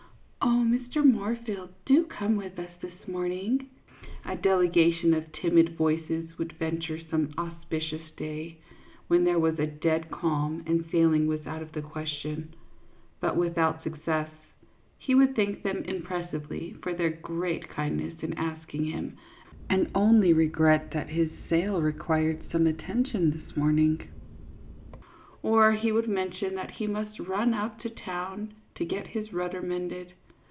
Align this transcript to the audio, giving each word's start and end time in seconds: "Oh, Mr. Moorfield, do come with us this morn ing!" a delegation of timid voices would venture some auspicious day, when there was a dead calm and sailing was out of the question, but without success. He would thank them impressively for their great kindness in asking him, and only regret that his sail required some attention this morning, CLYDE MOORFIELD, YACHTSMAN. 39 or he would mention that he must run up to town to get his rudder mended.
"Oh, 0.51 0.63
Mr. 1.03 1.05
Moorfield, 1.05 1.69
do 1.85 2.03
come 2.05 2.35
with 2.35 2.57
us 2.57 2.69
this 2.81 3.07
morn 3.07 3.31
ing!" 3.31 3.69
a 4.25 4.35
delegation 4.35 5.13
of 5.13 5.31
timid 5.31 5.69
voices 5.77 6.35
would 6.37 6.53
venture 6.53 6.97
some 6.99 7.29
auspicious 7.37 8.09
day, 8.17 8.57
when 9.07 9.23
there 9.23 9.37
was 9.39 9.59
a 9.59 9.67
dead 9.67 10.09
calm 10.09 10.63
and 10.65 10.85
sailing 10.91 11.27
was 11.27 11.45
out 11.45 11.61
of 11.61 11.71
the 11.73 11.81
question, 11.81 12.53
but 13.19 13.37
without 13.37 13.83
success. 13.83 14.29
He 14.97 15.13
would 15.13 15.35
thank 15.35 15.61
them 15.61 15.79
impressively 15.83 16.75
for 16.81 16.93
their 16.93 17.11
great 17.11 17.69
kindness 17.69 18.17
in 18.23 18.33
asking 18.33 18.85
him, 18.85 19.17
and 19.69 19.91
only 19.93 20.33
regret 20.33 20.91
that 20.91 21.09
his 21.09 21.29
sail 21.49 21.81
required 21.81 22.43
some 22.51 22.65
attention 22.65 23.29
this 23.29 23.55
morning, 23.55 23.97
CLYDE 23.97 24.09
MOORFIELD, 24.09 24.95
YACHTSMAN. 24.95 25.41
39 25.43 25.51
or 25.53 25.71
he 25.83 25.91
would 25.91 26.07
mention 26.09 26.55
that 26.55 26.71
he 26.71 26.87
must 26.87 27.19
run 27.19 27.53
up 27.53 27.79
to 27.81 27.89
town 27.91 28.53
to 28.75 28.83
get 28.85 29.07
his 29.07 29.31
rudder 29.31 29.61
mended. 29.61 30.13